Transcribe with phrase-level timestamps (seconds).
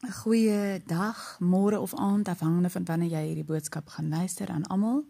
[0.00, 4.66] 'n Goeie dag, môre of aand afhangende van wanneer jy hierdie boodskap gaan luister aan
[4.66, 5.04] almal.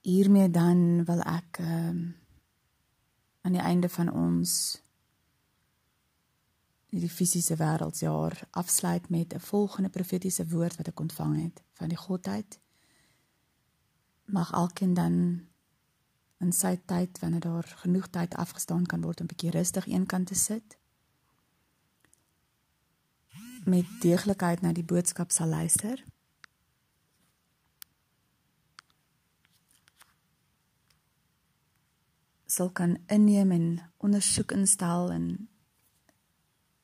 [0.00, 2.16] Hiermee dan wil ek ehm um,
[3.40, 4.82] aan die einde van ons
[6.88, 12.02] hierdie fisiese wêreldjaar afsluit met 'n volgende profetiese woord wat ek ontvang het van die
[12.06, 12.60] Godheid.
[14.24, 15.46] Mag elkeen dan
[16.38, 20.26] in sy tyd wanneer daar genoeg tyd afgestaan kan word om 'n bietjie rustig eenkant
[20.26, 20.77] te sit
[23.68, 26.00] met deeglikheid na die boodskap sal luister.
[32.48, 35.26] sal kan inneem en ondersoek instel en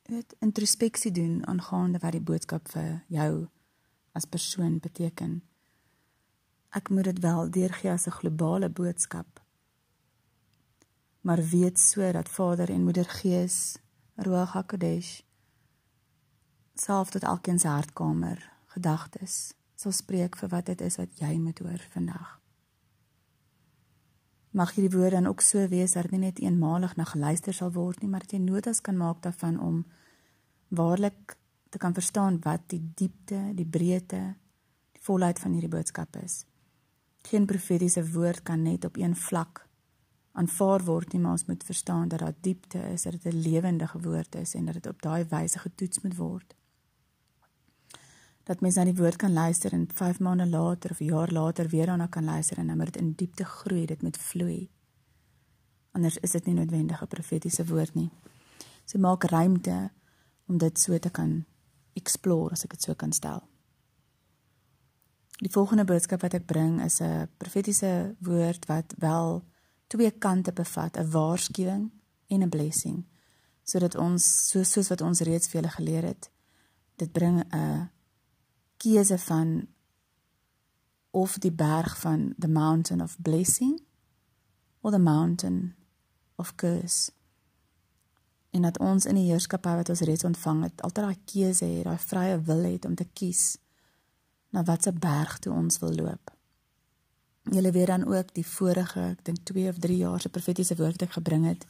[0.05, 3.47] dit introspeksie doen aangaande wat die boodskap vir jou
[4.15, 5.39] as persoon beteken.
[6.69, 9.41] Ek moet dit wel deurgee as 'n globale boodskap.
[11.21, 13.77] Maar weet so dat Vader en Moeder Gees,
[14.15, 15.23] Ruach HaKodesh,
[16.75, 21.59] self tot elkeen se hartkamer gedagtes sal spreek vir wat dit is wat jy moet
[21.63, 22.39] hoor vandag.
[24.55, 27.73] Mag hierdie woorde dan ook so wees dat dit nie net eenmalig na geluister sal
[27.75, 29.83] word nie, maar dat jy notas kan maak daarvan om
[30.71, 31.35] waarlik
[31.69, 34.35] te kan verstaan wat die diepte, die breedte,
[34.95, 36.45] die volheid van hierdie boodskap is.
[37.27, 39.65] Geen profetiese woord kan net op een vlak
[40.35, 43.99] aanvaar word nie, maar ons moet verstaan dat daar diepte is, dat dit 'n lewendige
[43.99, 46.55] woord is en dat dit op daai wyse getoets moet word
[48.45, 51.85] dat mens na die woord kan luister en 5 maande later of jaar later weer
[51.85, 54.69] daarna kan luister en dan moet dit in diepte groei, dit moet vloei.
[55.91, 58.11] Anders is dit nie noodwendig 'n profetiese woord nie.
[58.85, 59.91] So maak ruimte
[60.47, 61.45] om dit so te kan
[61.93, 63.41] explore as ek dit so kan stel.
[65.41, 69.43] Die volgende boodskap wat ek bring is 'n profetiese woord wat wel
[69.87, 71.91] twee kante bevat, 'n waarskuwing
[72.27, 73.05] en 'n blessing,
[73.63, 76.29] sodat ons so soos wat ons reeds julle geleer het,
[76.95, 77.89] dit bring 'n
[78.85, 79.57] keuse van
[81.15, 83.81] of die berg van the mountain of blessing
[84.81, 85.75] of the mountain
[86.35, 87.11] of curse
[88.55, 91.87] en dat ons in die heerskappy wat ons reeds ontvang het altyd daai keuse het
[91.89, 93.43] daai vrye wil het om te kies
[94.55, 96.31] na watter berg toe ons wil loop.
[97.51, 100.95] Julle weet dan ook die vorige, ek dink 2 of 3 jaar se profetiese woord
[100.95, 101.65] wat ek gebring het,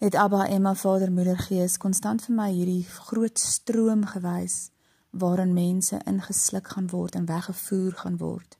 [0.00, 4.70] het Abba, Emma, Vader, Moeder, Gees konstant vir my hierdie groot stroom gewys
[5.18, 8.58] waarin mense ingesluk gaan word en weggevoer gaan word.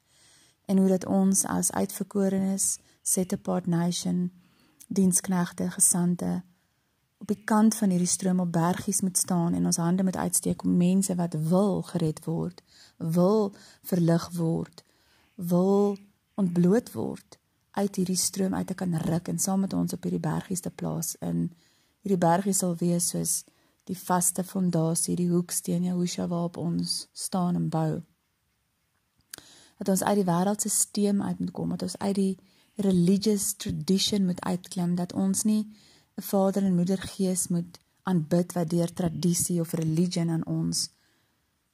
[0.65, 4.31] En hoe dat ons as uitverkorenes, set apart nation,
[4.89, 6.43] diensknegte, gesande
[7.19, 10.63] op die kant van hierdie stroom op bergies moet staan en ons hande moet uitsteek
[10.63, 12.63] om mense wat wil gered word,
[12.97, 14.85] wil verlig word,
[15.35, 15.97] wil
[16.35, 17.39] ontbloot word
[17.77, 20.71] uit hierdie stroom uit te kan ruk en saam met ons op hierdie bergies te
[20.71, 21.49] plaas in
[22.05, 23.35] hierdie bergies sal wees soos
[23.87, 28.03] die vaste fondasie, die hoeksteen Jehosha waarop ons staan en bou.
[29.79, 32.39] Dat ons uit die wêreldstelsel uit moet kom, dat ons uit die
[32.83, 35.65] religious tradition moet uitklim, dat ons nie
[36.17, 40.89] 'n Vader en Moeder Gees moet aanbid wat deur tradisie of religion aan ons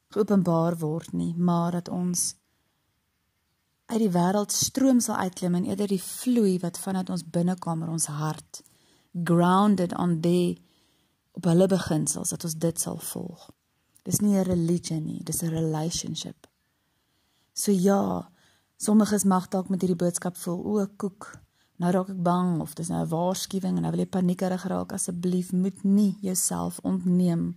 [0.08, 2.34] geopenbaar word nie, maar dat ons
[3.86, 8.06] uit die wêreld stroom sal uitklim en eerder die vloei wat vanuit ons binnekamer ons
[8.06, 8.62] hart
[9.12, 10.56] grounded on the
[11.32, 13.50] op hulle beginsels dat ons dit sal volg.
[14.02, 16.46] Dis nie 'n religion nie, dis 'n relationship.
[17.52, 18.30] So ja,
[18.76, 21.40] sommiges mag dalk met hierdie boodskap voel, o, koek,
[21.76, 24.92] nou raak ek bang of dis nou 'n waarskuwing en nou wil jy paniekerig raak,
[24.92, 27.56] asseblief moet nie jouself ontneem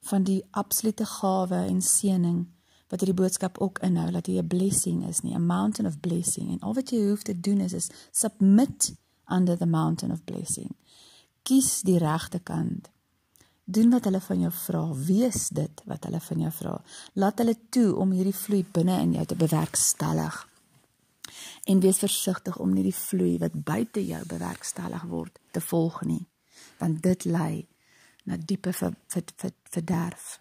[0.00, 2.46] van die absolute gawe en seëning
[2.88, 6.50] wat hierdie boodskap ook inhou dat jy 'n blessing is nie, a mountain of blessing
[6.50, 8.94] en al wat jy hoef te doen is is submit
[9.30, 10.76] under the mountain of blessing
[11.46, 12.90] kies die regte kant.
[13.66, 16.74] Doen wat hulle van jou vra, wees dit wat hulle van jou vra.
[17.18, 20.38] Laat hulle toe om hierdie vloei binne in jou te bewerkstellig.
[21.66, 26.22] En wees versigtig om nie die vloei wat buite jou bewerkstellig word te volg nie,
[26.78, 27.66] want dit lei
[28.26, 30.36] na diepe verderf.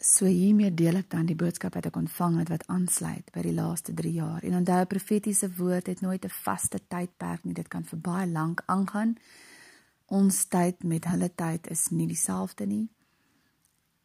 [0.00, 3.52] So hiermee deel ek dan die boodskap wat ek ontvang het wat aansluit by die
[3.52, 4.44] laaste 3 jaar.
[4.48, 7.52] En onthou profetiese woord het nooit 'n vaste tydperk nie.
[7.52, 9.18] Dit kan vir baie lank aangaan.
[10.06, 12.88] Ons tyd met hulle tyd is nie dieselfde nie.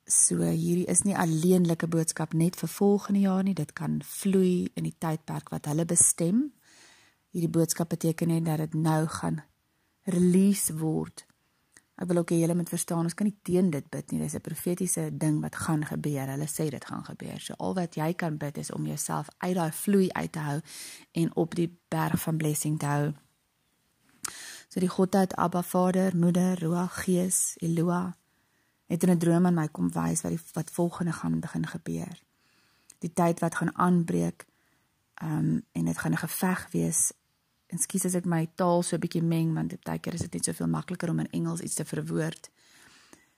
[0.06, 3.54] So hierdie is nie alleenlike boodskap net vir volgende jaar nie.
[3.54, 6.52] Dit kan vloei in die tydperk wat hulle bestem.
[7.32, 9.44] Hierdie boodskap beteken net dat dit nou gaan
[10.04, 11.26] release word
[11.96, 14.20] Ek wil ook hê julle moet verstaan, ons kan nie teen dit bid nie.
[14.20, 16.28] Dis 'n profetiese ding wat gaan gebeur.
[16.28, 17.40] Hulle sê dit gaan gebeur.
[17.40, 20.62] So al wat jy kan bid is om jouself uit daai vloei uit te hou
[21.12, 23.14] en op die berg van blessing te hou.
[24.68, 28.12] So die Godheid Abba Vader, Moeder, Ruach, Gees, Eloah
[28.86, 32.22] het in 'n droom aan my kom wys wat die wat volgende gaan begin gebeur.
[33.00, 34.46] Die tyd wat gaan aanbreek.
[35.14, 37.14] Ehm um, en dit gaan 'n geveg wees.
[37.76, 40.34] En skus as ek my taal so 'n bietjie meng want baie keer is dit
[40.36, 42.50] net soveel makliker om in Engels iets te verwoord.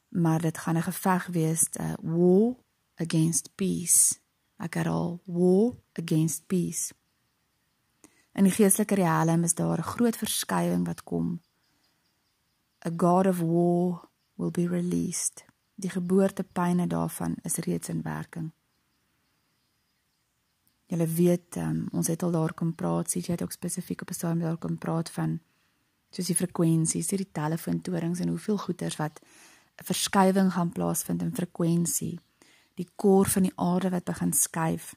[0.10, 2.56] Maar dit gaan 'n geveg wees, uh, war
[3.02, 4.20] against peace.
[4.60, 6.94] Ek herhaal, war against peace.
[8.34, 11.42] In die geestelike riem is daar 'n groot verskywing wat kom.
[12.86, 15.46] A god of war will be released.
[15.76, 18.52] Die geboortepyne daarvan is reeds in werking.
[20.88, 24.10] Julle weet, um, ons het al daar kom praat, sê jy het ook spesifiek op
[24.10, 25.40] 'n stadium daar kom praat van
[26.10, 32.20] soos die frekwensies, die telefoontorings en hoeveel goeters wat 'n verskywing gaan plaasvind in frekwensie.
[32.76, 34.96] Die kor van die aarde wat begin skuif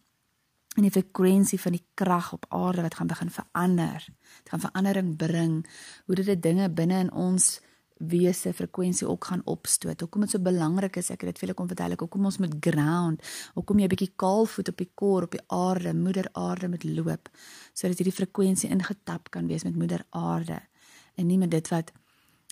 [0.77, 4.07] en die frekwensie van die krag op aarde wat gaan begin verander.
[4.43, 5.67] Dit gaan verandering bring
[6.07, 7.61] hoe dit dinge binne in ons
[8.08, 10.00] wese frekwensie ook gaan opstoot.
[10.00, 12.00] Hoekom dit so belangrik is, ek het dit vir julle kom verduidelik.
[12.00, 13.23] Hoekom ons moet ground,
[13.55, 16.85] hoekom jy 'n bietjie kaal voet op die kor op die aarde, moeder aarde moet
[16.85, 17.29] loop
[17.73, 20.61] sodat hierdie frekwensie ingetap kan wees met moeder aarde
[21.14, 21.93] en nie met dit wat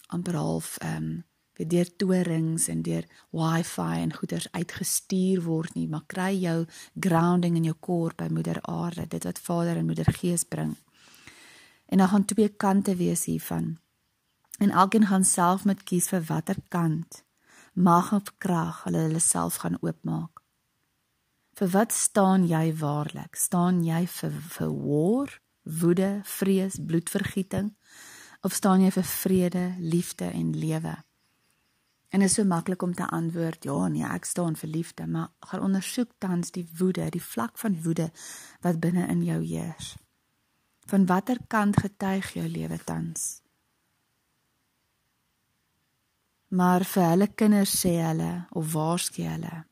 [0.09, 1.25] amper half ehm um,
[1.59, 3.05] weer deur torings en deur
[3.35, 8.61] wifi en goeders uitgestuur word nie, maar kry jou grounding in jou kor by moeder
[8.63, 10.77] aarde, dit wat Vader en Moeder Gees bring.
[11.89, 13.79] En dan gaan twee kante wees hiervan.
[14.59, 17.23] En elkeen gaan self met kies vir watter kant
[17.79, 20.43] mag of krag hulle hulle self gaan oopmaak.
[21.59, 23.39] Vir wat staan jy waarlik?
[23.39, 27.75] Staan jy vir vir war, woede, vrees, bloedvergieting
[28.47, 30.97] of staan jy vir vrede, liefde en lewe?
[32.09, 35.29] En dit is so maklik om te antwoord, ja nee, ek staan vir liefde, maar
[35.51, 38.09] gaan ondersoek tans die woede, die vlak van woede
[38.65, 39.97] wat binne in jou heers.
[40.89, 43.43] Van watter kant getuig jou lewe tans?
[46.49, 49.65] Maar vir hulle kinders sê hulle of waarsku hulle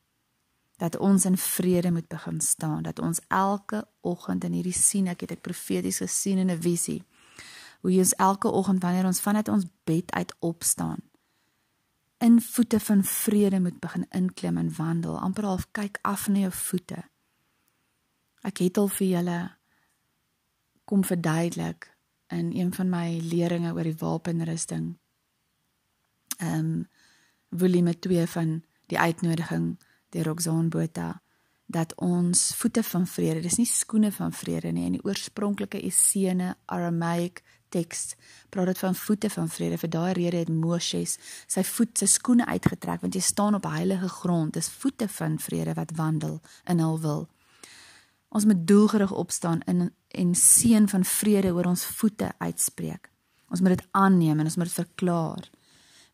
[0.77, 5.23] dat ons in vrede moet begin staan, dat ons elke oggend in hierdie sien ek
[5.25, 7.03] het ek profeties gesien in 'n visie
[7.81, 11.01] hoe ons elke oggend wanneer ons vanuit ons bed uit opstaan
[12.19, 16.53] in voete van vrede moet begin inklim en wandel, amper half kyk af na jou
[16.53, 17.03] voete.
[18.47, 19.41] Ek het al vir julle
[20.85, 21.91] kom verduidelik
[22.33, 24.95] in een van my leringe oor die wapenrusting
[26.43, 26.89] um,
[27.51, 29.77] volume 2 van die uitnodiging
[30.11, 31.21] deur Roxanne Botha
[31.67, 36.55] dat ons voete van vrede, dis nie skoene van vrede nie, in die oorspronklike Essene
[36.71, 37.43] Aramaic
[37.75, 38.15] teks
[38.55, 39.79] praat dit van voete van vrede.
[39.79, 41.17] Vir daai rede het Moses
[41.51, 44.55] sy voet se skoene uitgetrek want jy staan op heilige grond.
[44.55, 46.39] Dis voete van vrede wat wandel
[46.71, 47.27] in hul wil.
[48.29, 53.11] Ons moet doelgerig opstaan in en seën van vrede oor ons voete uitspreek.
[53.53, 55.51] Ons moet dit aanneem en ons moet dit verklaar.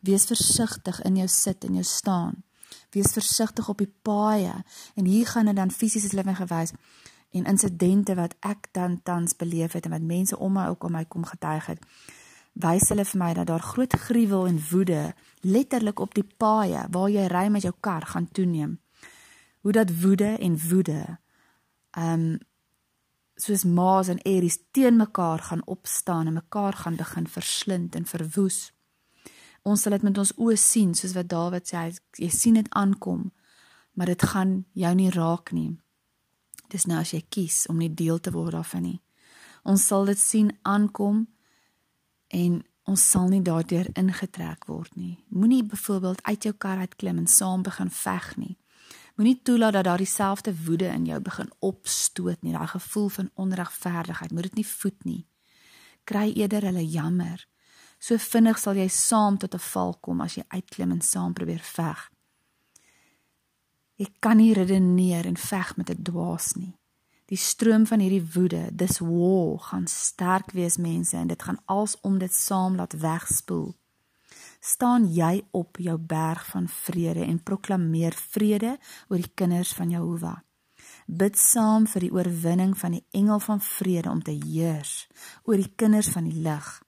[0.02, 2.42] Wees versigtig in jou sit en jou staan.
[2.90, 4.54] Wees versigtig op die paaie
[4.94, 6.74] en hier gaan dit dan fisies as lewing gewys
[7.32, 10.92] en insidente wat ek dan tans beleef het en wat mense om my ook om
[10.98, 11.86] my kom getuig het.
[12.52, 17.08] Wys hulle vir my dat daar groot gruwel en woede letterlik op die paaie waar
[17.10, 18.78] jy ry met jou kar gaan toeneem.
[19.62, 21.18] Hoe dat woede en woede
[21.96, 22.38] um,
[23.36, 28.72] soos maas en eries teen mekaar gaan opstaan en mekaar gaan begin verslind en verwoes.
[29.62, 31.84] Ons sal dit met ons oë sien soos wat Dawid sê,
[32.18, 33.30] jy sien dit aankom,
[33.94, 35.76] maar dit gaan jou nie raak nie.
[36.72, 38.98] Dis nou as jy kies om nie deel te word daarvan nie.
[39.68, 41.26] Ons sal dit sien aankom
[42.34, 45.20] en ons sal nie daardeur ingetrek word nie.
[45.30, 48.56] Moenie byvoorbeeld uit jou kar uit klim en saam begin veg nie.
[49.14, 54.32] Moenie toelaat dat daardie selfde woede in jou begin opstoot nie, daai gevoel van onregverdigheid.
[54.32, 55.20] Moet dit nie voed nie.
[56.08, 57.46] Kry eerder hulle jammer
[58.02, 61.62] So vinnig sal jy saam tot 'n val kom as jy uitklim en saam probeer
[61.62, 62.10] veg.
[63.96, 66.74] Jy kan nie redeneer en veg met 'n dwaas nie.
[67.26, 72.00] Die stroom van hierdie woede, dis war, gaan sterk wees mense en dit gaan als
[72.00, 73.74] om dit saam laat wegspoel.
[74.60, 78.78] Staan jy op jou berg van vrede en proklameer vrede
[79.08, 80.38] oor die kinders van Jehovah.
[81.06, 85.08] Bid saam vir die oorwinning van die engel van vrede om te heers
[85.44, 86.82] oor die kinders van die lig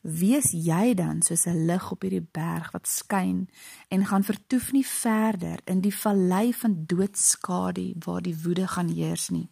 [0.00, 3.48] wees jy dan soos 'n lig op hierdie berg wat skyn
[3.88, 9.28] en gaan vertoef nie verder in die vallei van doodskadu waar die woede gaan heers
[9.28, 9.50] nie.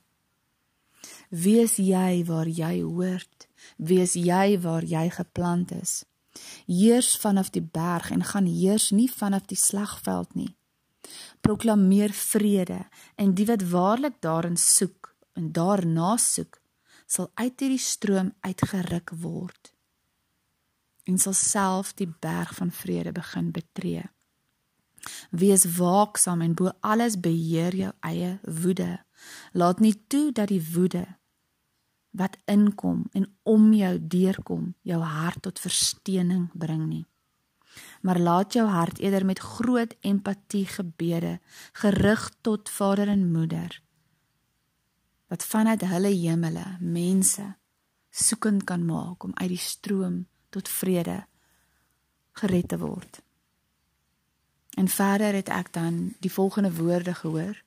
[1.31, 6.05] Wees jy waar jy hoort, wees jy waar jy geplant is.
[6.67, 10.57] Heers vanaf die berg en gaan heers nie vanaf die slagveld nie.
[11.41, 16.61] Proklameer vrede en die wat waarlik daarin soek en daarna soek,
[17.07, 19.78] sal uit hierdie stroom uitgeruk word
[21.09, 24.05] en sal self die berg van vrede begin betree.
[25.31, 28.99] Wees waaksaam en bo alles beheer jou eie woede.
[29.53, 31.07] Laat nie toe dat die woede
[32.19, 37.05] wat inkom en om jou deurkom jou hart tot versteuning bring nie.
[38.03, 41.39] Maar laat jou hart eerder met groot empatie gebede
[41.73, 43.83] gerig tot Vader en Moeder
[45.29, 47.45] wat vanuit hulle hemele mense
[48.11, 51.25] soekend kan maak om uit die stroom tot vrede
[52.33, 53.21] gered te word.
[54.79, 57.63] En verder het ek dan die volgende woorde gehoor.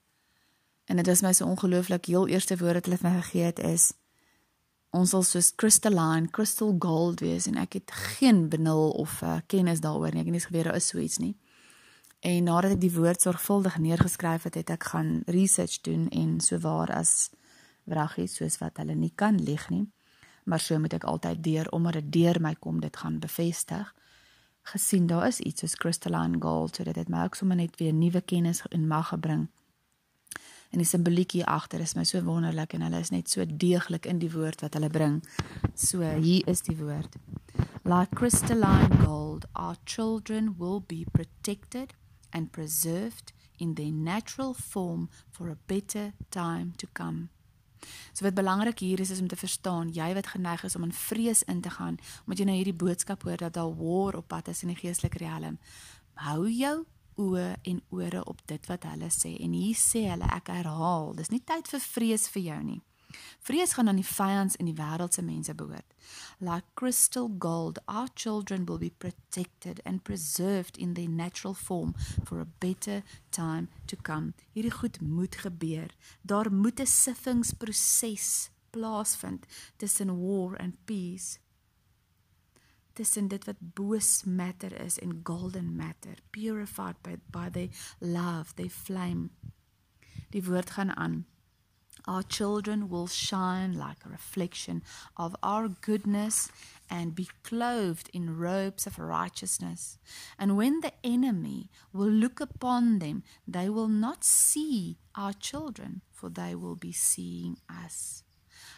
[0.86, 3.60] En dit was my so ongelooflik, heel eerste woord wat hulle vir my gegee het
[3.60, 3.92] is
[4.92, 9.80] ons sal soos crystalline, crystal gold wees en ek het geen benul of uh, kennis
[9.84, 10.24] daaroor nie.
[10.24, 11.36] Ek het nie geweet daar is so iets nie.
[12.28, 16.60] En nadat ek die woord sorgvuldig neergeskryf het, het ek gaan research doen en so
[16.62, 17.32] waar as
[17.90, 19.88] wraggies soos wat hulle nie kan lieg nie.
[20.44, 23.94] Maar so moet ek altyd deur omdat dit deur my kom dit gaan bevestig.
[24.64, 28.22] gesien daar is iets soos crystalline gold sodat dit my ook sommer net weer nuwe
[28.22, 29.48] kennis in mag gebring.
[30.72, 34.06] En die simboliek hier agter is my so wonderlik en hulle is net so deeglik
[34.06, 35.20] in die woord wat hulle bring.
[35.76, 37.18] So hier is die woord.
[37.84, 41.94] Like crystalline gold, our children will be protected
[42.32, 47.30] and preserved in their natural form for a better time to come.
[48.14, 50.94] So wat belangrik hier is is om te verstaan, jy wat geneig is om in
[50.94, 54.48] vrees in te gaan, omdat jy nou hierdie boodskap hoor dat daar war op pad
[54.48, 55.60] is in die geestelike riem.
[56.14, 56.86] Hou jou
[57.22, 61.32] oë en ore op dit wat hulle sê en hier sê hulle ek herhaal, dis
[61.34, 62.82] nie tyd vir vrees vir jou nie.
[63.40, 65.94] Vrees gaan aan die vyans en die wêreldse mense behoort.
[66.40, 72.40] Like crystal gold, our children will be protected and preserved in their natural form for
[72.40, 74.34] a better time to come.
[74.52, 75.96] Hierdie goed moet gebeur.
[76.22, 79.46] Daar moet 'n siffingsproses plaasvind
[79.78, 81.40] tussen war and peace.
[82.94, 88.70] Tussen dit wat boos matter is en golden matter, purified by by the love, the
[88.70, 89.30] flame.
[90.30, 91.26] Die woord gaan aan.
[92.08, 94.82] Our children will shine like a reflection
[95.18, 96.50] of our goodness
[96.90, 99.98] and be clothed in robes of righteousness.
[100.38, 106.30] And when the enemy will look upon them, they will not see our children, for
[106.30, 108.24] they will be seeing us.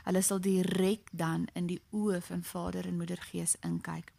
[0.05, 4.11] Hulle sal direk dan in die oë van Vader en Moeder Gees inkyk.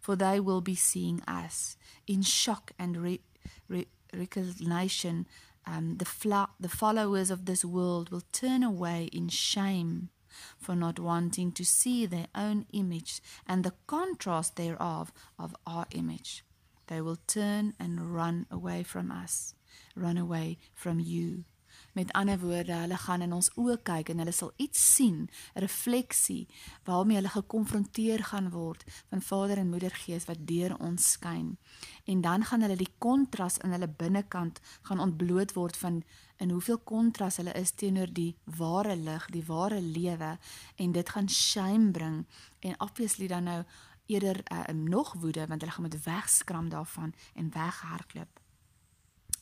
[0.00, 3.22] For they will be seeing us in shock and re-
[3.68, 5.26] re- recognition
[5.66, 10.10] um, the, the followers of this world will turn away in shame
[10.58, 16.44] for not wanting to see their own image and the contrast thereof of our image.
[16.86, 19.54] They will turn and run away from us,
[19.94, 21.44] run away from you.
[21.92, 25.60] Met ander woorde, hulle gaan in ons oë kyk en hulle sal iets sien, 'n
[25.60, 26.48] refleksie
[26.84, 31.58] waarmee hulle gekonfronteer gaan word van Vader en Moeder Gees wat deur ons skyn.
[32.04, 36.02] En dan gaan hulle die kontras in hulle binnekant gaan ontbloot word van
[36.36, 40.38] in hoeveel kontras hulle is teenoor die ware lig, die ware lewe
[40.76, 42.26] en dit gaan shame bring
[42.60, 43.64] en obviously dan nou
[44.06, 48.39] eerder uh, nog woede want hulle gaan met wegskram daarvan en weghardloop.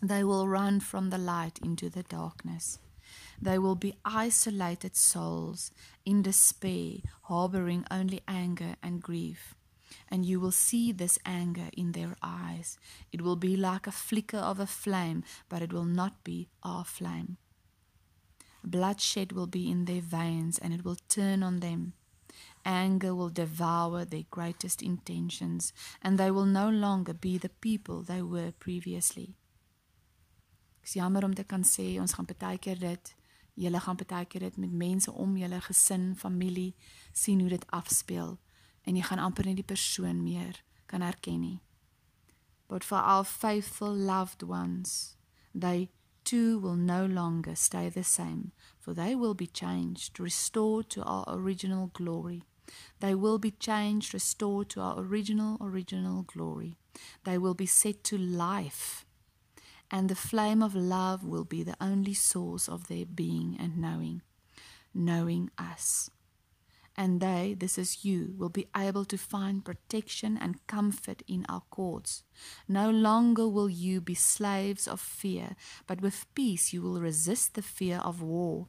[0.01, 2.79] They will run from the light into the darkness.
[3.41, 5.73] They will be isolated souls
[6.05, 9.55] in despair, harboring only anger and grief.
[10.09, 12.79] And you will see this anger in their eyes.
[13.13, 16.85] It will be like a flicker of a flame, but it will not be our
[16.85, 17.37] flame.
[18.63, 21.95] Bloodshed will be in their veins, and it will turn on them.
[22.65, 28.23] Anger will devour their greatest intentions, and they will no longer be the people they
[28.23, 29.37] were previously.
[30.89, 33.09] Dis jammer om te kan sê ons gaan baie keer dit,
[33.61, 36.71] julle gaan baie keer dit met mense om julle gesin, familie
[37.13, 38.39] sien hoe dit afspeel
[38.89, 41.59] en jy gaan amper nie die persoon meer kan herken nie.
[42.73, 45.19] But for our faithful loved ones,
[45.53, 45.91] they
[46.25, 51.27] too will no longer stay the same, for they will be changed, restored to our
[51.29, 52.47] original glory.
[53.01, 56.79] They will be changed, restored to our original, original glory.
[57.25, 59.05] They will be set to life
[59.91, 64.23] and the flame of love will be the only source of their being and knowing,
[64.95, 66.11] knowing us.
[66.97, 71.63] And they, this is you, will be able to find protection and comfort in our
[71.71, 72.25] courts.
[72.67, 75.55] No longer will you be slaves of fear,
[75.87, 78.67] but with peace you will resist the fear of war.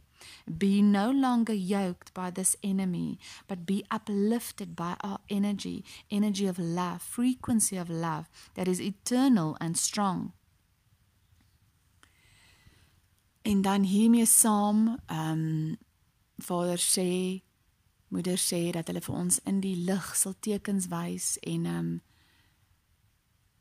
[0.57, 6.59] Be no longer yoked by this enemy, but be uplifted by our energy, energy of
[6.59, 10.33] love, frequency of love that is eternal and strong.
[13.41, 15.77] En dan hiermee saam, ehm um,
[16.39, 17.41] Vader sê
[18.10, 21.98] Moeder sê dat hulle vir ons in die lig sal tekens wys en ehm um,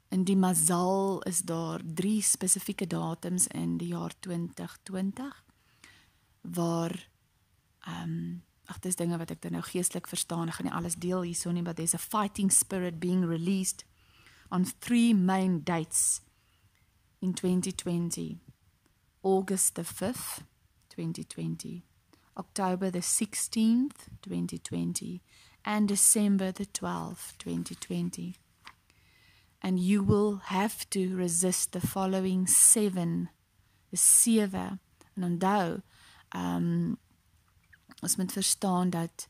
[0.08, 5.44] in die Mazal is daar drie spesifieke datums in die jaar 2020
[6.56, 6.94] waar
[7.84, 10.48] ehm um, ag dis dinge wat ek dan nou geestelik verstaan.
[10.48, 13.84] Ek gaan nie alles deel hierso nie, but there's a fighting spirit being released
[14.52, 16.20] on three main dates
[17.20, 18.36] in 2020.
[19.22, 20.42] August the 5th,
[20.90, 21.84] 2020.
[22.36, 25.22] October the 16th, 2020,
[25.64, 28.36] and December the 12th, 2020.
[29.60, 33.28] And you will have to resist the following seven,
[33.90, 34.78] the sewe.
[35.16, 35.82] En onthou,
[36.34, 36.98] um
[38.00, 39.28] ons moet verstaan dat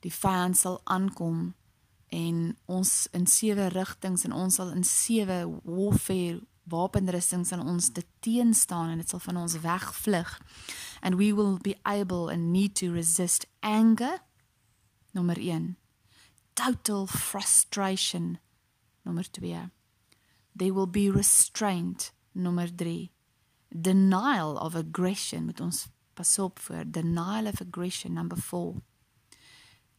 [0.00, 1.54] die vyand sal aankom
[2.08, 8.04] en ons in sewe rigtings en ons sal in sewe warfare wapenrustings aan ons te
[8.20, 10.38] teen staan en dit sal van ons wegvlug.
[11.00, 14.18] And we will be able and need to resist anger
[15.12, 15.76] nommer 1
[16.54, 18.38] total frustration
[19.04, 19.70] nommer 2
[20.54, 23.10] they will be restraint nommer 3
[23.68, 28.82] denial of aggression met ons pas op vir denial of aggression number 4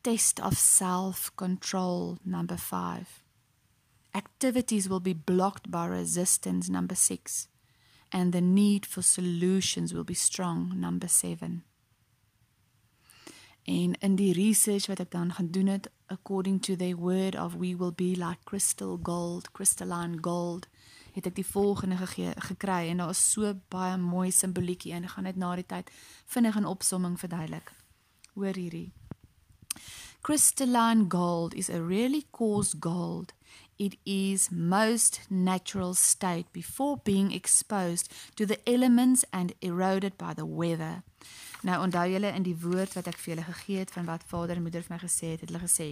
[0.01, 3.23] test of self control number 5
[4.11, 7.47] activities will be blocked by resistance number 6
[8.11, 11.63] and the need for solutions will be strong number 7
[13.63, 17.53] en in die research wat ek dan gaan doen het according to their word of
[17.53, 20.67] we will be like crystal gold crystalline gold
[21.13, 25.27] het ek die volgende gegee, gekry en daar is so baie mooi simboliekie ek gaan
[25.27, 25.91] net na die tyd
[26.33, 27.73] vinnig 'n opsomming verduidelik.
[28.35, 28.91] Hoor hierdie.
[30.21, 33.33] Crystalline gold is a really coarse gold
[33.79, 40.45] it is most natural state before being exposed to the elements and eroded by the
[40.45, 41.03] weather.
[41.63, 44.59] Nou onthou julle in die woord wat ek vir julle gegee het van wat vader
[44.59, 45.89] en moeder vir my gesê het, het hulle gesê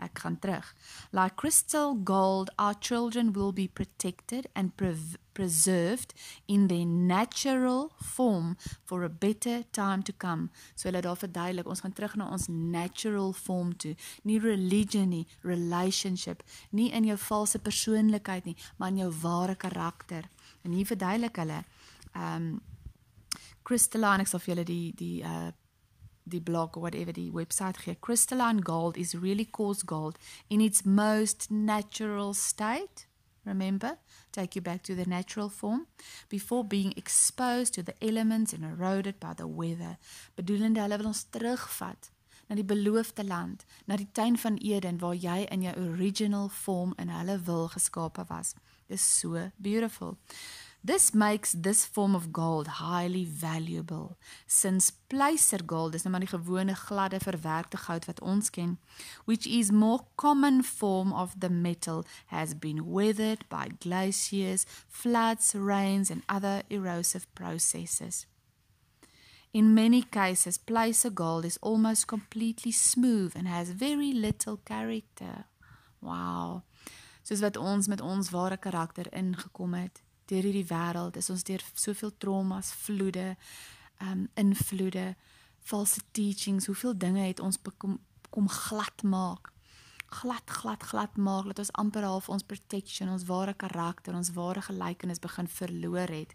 [0.00, 0.74] Ek gaan terug.
[1.12, 4.96] Like crystal gold, our children will be protected and pre
[5.32, 6.12] preserved
[6.48, 10.50] in their natural form for a better time to come.
[10.74, 13.94] So hulle daar verduidelik, ons gaan terug na ons natural form toe.
[14.28, 16.42] Nie religion nie, relationship,
[16.76, 20.28] nie in jou valse persoonlikheid nie, maar in jou ware karakter.
[20.64, 21.62] En hier verduidelik hulle
[22.16, 22.52] um
[23.62, 25.50] crystalline ek sal vir julle die die uh
[26.26, 30.84] the blog or whatever the website here crystalline gold is really coarse gold in its
[30.84, 33.06] most natural state.
[33.44, 33.98] Remember
[34.32, 35.86] take you back to the natural form.
[36.28, 39.96] Before being exposed to the elements and eroded by the weather
[40.36, 42.10] bedoelende hulle wil ons terugvat
[42.48, 46.94] na die beloofde land na die tuin van Eden waar jy in jou original form
[46.98, 48.54] in hulle wil geskape was.
[48.88, 50.18] Is so beautiful
[50.82, 54.16] This makes this form of gold highly valuable
[54.46, 58.78] since placer gold is nou maar die gewone gladde verwerkte goud wat ons ken
[59.28, 66.10] which is more common form of the metal has been weathered by glaciers, floods, rains
[66.10, 68.26] and other erosive processes.
[69.50, 75.44] In many cases placer gold is almost completely smooth and has very little character.
[76.00, 76.62] Wow.
[77.22, 81.62] Soos wat ons met ons ware karakter ingekom het deur hierdie wêreld is ons deur
[81.74, 83.34] soveel traumas, vloede,
[84.06, 85.14] um invloede,
[85.60, 87.98] false teachings, hoeveel dinge het ons kom
[88.30, 89.50] kom glad maak.
[90.06, 94.62] Glad glad glad maak dat ons amper half ons protection, ons ware karakter, ons ware
[94.62, 96.34] gelykenis begin verloor het.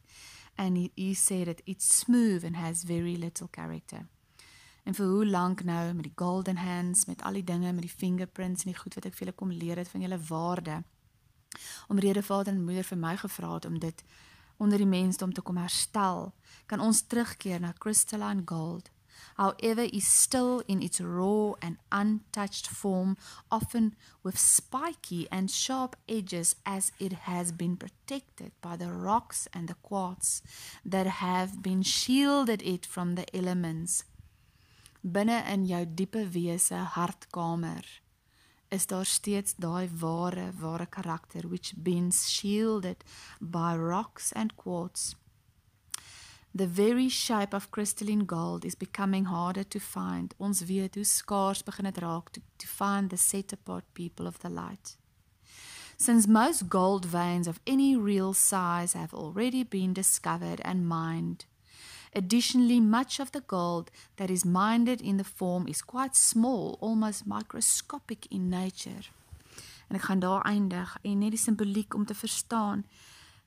[0.58, 4.08] And he said it it's smooth and has very little character.
[4.84, 7.96] En vir hoe lank nou met die golden hands, met al die dinge, met die
[7.98, 10.84] fingerprints en die goed wat ek vir julle kom leer het van julle waarde
[11.88, 14.04] omrede vader en moeder vir my gevra het om dit
[14.58, 16.34] onder die mensdom te kom herstel,
[16.66, 18.90] kan ons terugkeer na crystalline gold.
[19.36, 23.18] However, is still in its raw and untouched form,
[23.50, 29.68] often with spiky and sharp edges as it has been protected by the rocks and
[29.68, 30.42] the quartz
[30.86, 34.04] that have been shielded it from the elements.
[35.02, 37.84] Binne in jou diepe wese hartkamer
[38.70, 43.04] is daar steeds daai ware ware karakter which been shielded
[43.40, 45.16] by rocks and quartz.
[46.56, 50.34] The very shape of crystalline gold is becoming harder to find.
[50.38, 54.38] Ons weet hoe skaars begin dit raak to, to find the set apart people of
[54.38, 54.98] the light.
[55.98, 61.46] Since most gold veins of any real size have already been discovered and mined
[62.18, 67.26] Additionally, much of the gold that is mined in the form is quite small, almost
[67.26, 69.12] microscopic in nature.
[69.88, 72.86] En ek gaan daar eindig en net die simboliek om te verstaan.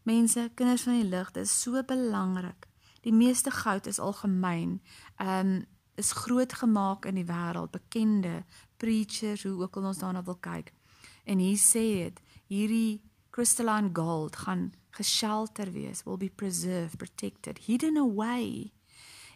[0.02, 2.68] Mense, kinders van die lig, dit is so belangrik.
[3.00, 4.83] Die meeste goud is algemeen.
[5.16, 5.66] Ehm um,
[5.98, 8.44] is groot gemaak in die wêreld, bekende
[8.76, 10.70] preachers, hoe ook al ons daarna wil kyk.
[11.24, 13.00] En hier sê dit, hierdie
[13.35, 18.72] crystalline gold gaan geshelter wees, will be preserved, protected, hidden away.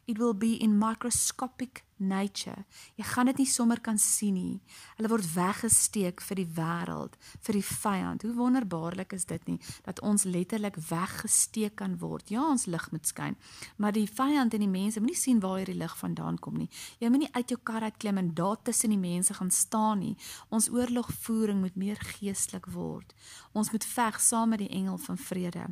[0.07, 2.65] It will be in microscopic nature.
[2.99, 4.61] Jy gaan dit nie sommer kan sien nie.
[4.99, 8.27] Hulle word weggesteek vir die wêreld, vir die vyand.
[8.27, 12.31] Hoe wonderbaarlik is dit nie dat ons letterlik weggesteek kan word.
[12.33, 13.37] Ja, ons lig moet skyn,
[13.77, 16.69] maar die vyand en die mense moenie sien waar hierdie lig vandaan kom nie.
[17.01, 20.17] Jy moenie uit jou kar uit klim en daar tussen die mense gaan staan nie.
[20.51, 23.15] Ons oorlogvoering moet meer geestelik word.
[23.53, 25.71] Ons moet veg saam met die engel van vrede.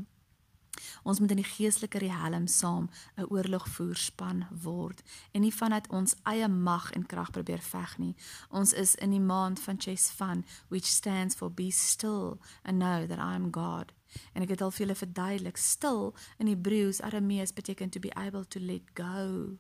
[1.02, 5.02] Ons moet in die geestelike riem saam 'n oorlogvoerspan word
[5.32, 8.14] en nie vanuit ons eie mag en krag probeer veg nie.
[8.50, 13.18] Ons is in die maand van Chesvan which stands for be still and know that
[13.18, 13.92] I am God.
[14.32, 18.44] En ek het al vir julle verduidelik, stil in Hebreëus Aramees beteken to be able
[18.44, 19.58] to let go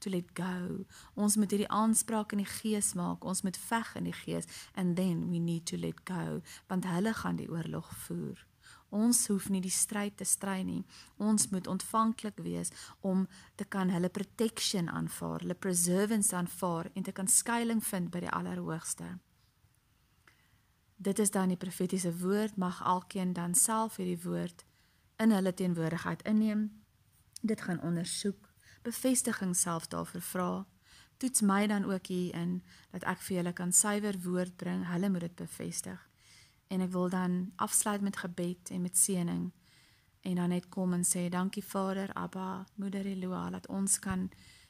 [0.00, 0.84] to let go.
[1.14, 3.24] Ons moet hierdie aanspraak in die gees maak.
[3.24, 7.14] Ons moet veg in die gees and then we need to let go want hulle
[7.14, 8.49] gaan die oorlog voer.
[8.90, 10.82] Ons hoef nie die stryd te stry nie.
[11.22, 12.72] Ons moet ontvanklik wees
[13.06, 18.24] om te kan hulle protection aanvaar, hulle preservance aanvaar en te kan skuilings vind by
[18.26, 19.18] die Allerhoogste.
[20.96, 24.66] Dit is dan die profetiese woord, mag elkeen dan self hierdie woord
[25.22, 26.66] in hulle teenwoordigheid inneem.
[27.40, 28.50] Dit gaan ondersoek,
[28.82, 30.52] bevestiging self daarvoor vra.
[31.16, 34.86] Toets my dan ook hierin dat ek vir julle kan suiwer woord bring.
[34.90, 36.09] Hulle moet dit bevestig
[36.70, 39.50] en ek wil dan afsluit met gebed en met seëning
[40.20, 44.28] en dan net kom en sê dankie Vader, Abba, Moeder Eloa dat ons kan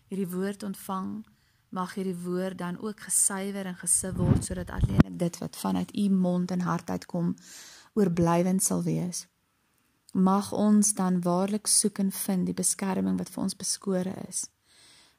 [0.08, 1.26] hierdie woord ontvang.
[1.70, 6.08] Mag hierdie woord dan ook gesuiwer en gesief word sodat alleen dit wat vanuit u
[6.08, 7.34] mond en hart uitkom
[7.94, 9.26] oorblywend sal wees.
[10.12, 14.46] Mag ons dan waarlik soek en vind die beskerming wat vir ons beskore is.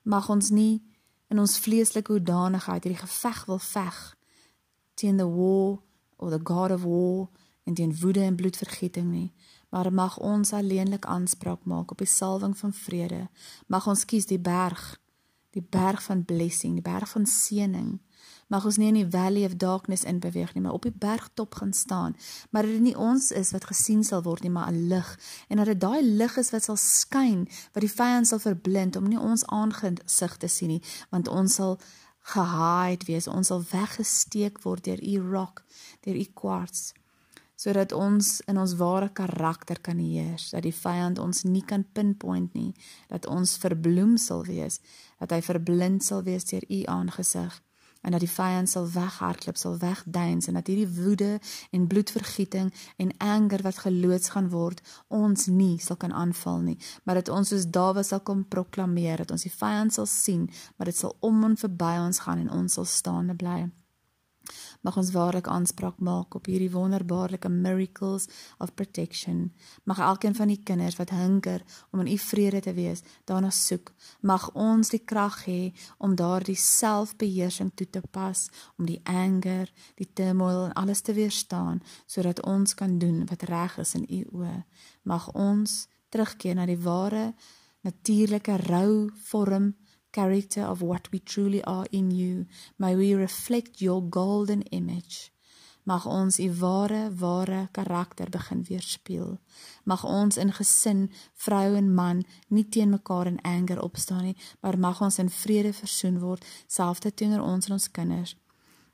[0.04, 0.82] Mag ons nie
[1.32, 4.02] in ons vleeslike hoedanigheid hierdie geveg wil veg
[5.00, 5.80] teen the war
[6.22, 7.30] of the god of war
[7.64, 9.34] en teen woede en bloedvergieting nie,
[9.70, 13.28] maar mag ons alleenlik aanspraak maak op die salwing van vrede.
[13.68, 15.00] Mag ons kies die berg,
[15.56, 18.00] die berg van blessing, die berg van seëning.
[18.52, 21.56] Mag ons nie in die valley of darkness in beweeg nie, maar op die bergtop
[21.56, 22.16] gaan staan.
[22.52, 25.10] Maar dit nie ons is wat gesien sal word nie, maar 'n lig.
[25.48, 29.08] En dat dit daai lig is wat sal skyn, wat die vyand sal verblind om
[29.08, 31.80] nie ons aangesig te sien nie, want ons sal
[32.34, 33.28] gehide wees.
[33.28, 35.64] Ons sal weggesteek word deur u rock,
[36.06, 36.92] deur u kwarts
[37.62, 42.56] sodat ons in ons ware karakter kan heers, dat die vyand ons nie kan pinpoint
[42.58, 42.72] nie,
[43.12, 44.80] dat ons verbloem sal wees,
[45.22, 47.60] dat hy verblind sal wees deur u aangesig
[48.02, 51.40] en dat die vyand sal weghardloop, sal wegduins en dat hierdie woede
[51.72, 57.22] en bloedvergieting en anger wat geloods gaan word, ons nie sal kan aanval nie, maar
[57.22, 60.98] dat ons soos Dawid sal kom proklameer dat ons die vyand sal sien, maar dit
[60.98, 63.70] sal om en verby ons gaan en ons sal staande bly
[64.82, 69.52] mag ons waarlik aanspraak maak op hierdie wonderbaarlike miracles of protection.
[69.84, 73.94] Mag elkeen van die kinders wat hunker om in u vrede te wees, daarna soek.
[74.22, 80.10] Mag ons die krag hê om daardie selfbeheersing toe te pas, om die anger, die
[80.14, 84.58] turmoil en alles te weerstaan sodat ons kan doen wat reg is in u oë.
[85.04, 87.32] Mag ons terugkeer na die ware
[87.82, 89.72] natuurlike rou vorm
[90.12, 92.46] character of what we truly are in you.
[92.78, 95.32] May we reflect your golden image.
[95.84, 99.40] Mag ons u ware ware karakter begin weerspieël.
[99.84, 104.78] Mag ons in gesin, vrou en man, nie teen mekaar in anger opstaan nie, maar
[104.78, 108.36] mag ons in vrede versoen word, selfs teenoor ons en ons kinders.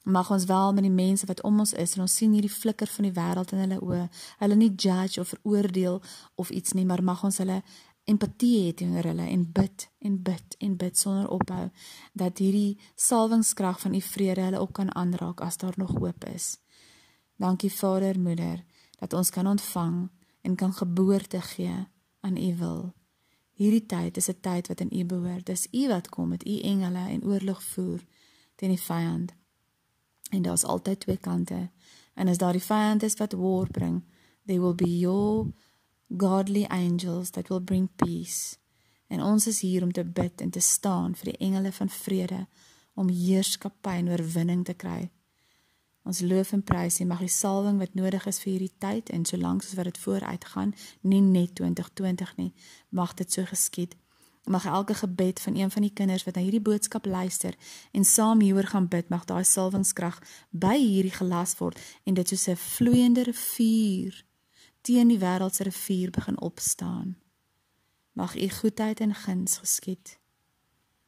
[0.07, 2.87] Mag ons wel met die mense wat om ons is en ons sien hierdie flikker
[2.87, 4.05] van die wêreld in hulle oë,
[4.39, 5.99] hulle nie judge of veroordeel
[6.39, 7.59] of iets nie, maar mag ons hulle
[8.07, 11.65] empatie hê teenoor hulle en bid en bid en bid sonder ophou
[12.13, 16.57] dat hierdie salwingskrag van u vrede hulle ook kan aanraak as daar nog hoop is.
[17.35, 18.63] Dankie Vader, Moeder,
[18.99, 20.09] dat ons kan ontvang
[20.41, 21.87] en kan geboorte gee
[22.19, 22.93] aan u wil.
[23.57, 25.45] Hierdie tyd is 'n tyd wat aan u behoort.
[25.45, 28.05] Dis u wat kom met u engele en oorlog voer
[28.55, 29.33] teen die vyand.
[30.29, 31.69] En daar's altyd twee kante.
[32.13, 34.03] En as daar die vyand is wat war bring,
[34.45, 35.45] they will be your
[36.07, 38.57] godly angels that will bring peace.
[39.07, 42.47] En ons is hier om te bid en te staan vir die engele van vrede
[42.93, 45.09] om heerskappy en oorwinning te kry.
[46.07, 49.25] Ons loof en prys en mag die salwing wat nodig is vir hierdie tyd en
[49.27, 52.51] solank soos wat dit vooruit gaan, nie net 2020 nie,
[52.89, 53.95] mag dit so geskied.
[54.47, 57.57] Mag elke gebed van een van die kinders wat na hierdie boodskap luister
[57.91, 62.47] en saam hieroor gaan bid, mag daai salwingskrag by hierdie gelas word en dit soos
[62.47, 64.23] 'n vloeiende rivier
[64.87, 67.17] teen die wêreld se rivier begin opstaan.
[68.11, 70.19] Mag u goedheid en guns geskied.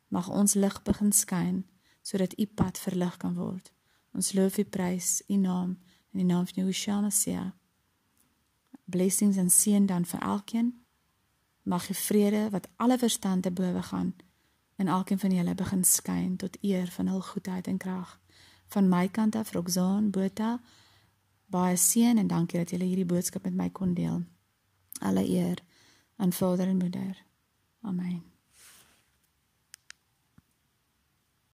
[0.07, 1.65] Mag ons lig begin skyn
[2.01, 3.71] sodat u pad verlig kan word.
[4.11, 5.77] Ons loof u prys u naam
[6.11, 7.55] in die naam van Yeshua Messia.
[8.85, 10.73] Blessings en seën dan vir elkeen.
[11.63, 14.15] Mag die vrede wat alle verstand te bowe gaan
[14.75, 18.19] in elkeen van julle begin skyn tot eer van hul goedheid en krag.
[18.67, 20.59] Van my kant af Roxanne Botha
[21.49, 24.21] baie seën en dankie dat julle hierdie boodskap met my kon deel.
[24.99, 25.63] Alle eer
[26.15, 27.25] aan Vader en Moeder.
[27.81, 28.38] Amen.